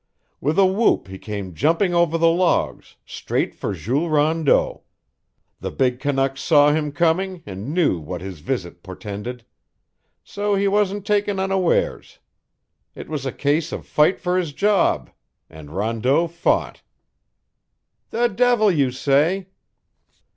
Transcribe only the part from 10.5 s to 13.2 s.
he wasn't taken unawares. It